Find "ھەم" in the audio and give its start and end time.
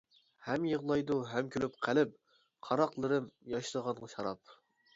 0.45-0.63, 1.33-1.51